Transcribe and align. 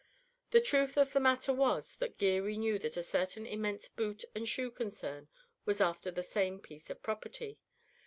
The 0.49 0.61
truth 0.61 0.97
of 0.97 1.13
the 1.13 1.19
matter 1.19 1.53
was 1.53 1.95
that 1.97 2.17
Geary 2.17 2.57
knew 2.57 2.79
that 2.79 2.97
a 2.97 3.03
certain 3.03 3.45
immense 3.45 3.87
boot 3.87 4.25
and 4.33 4.49
shoe 4.49 4.71
concern 4.71 5.27
was 5.63 5.79
after 5.79 6.09
the 6.09 6.23
same 6.23 6.59
piece 6.59 6.89
of 6.89 7.03
property. 7.03 7.59